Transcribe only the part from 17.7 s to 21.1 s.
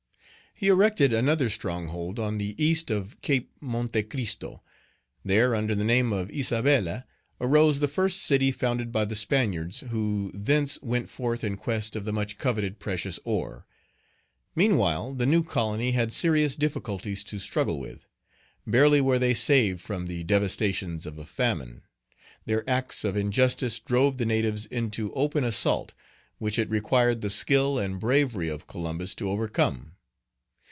with. Barely were they saved from the devastations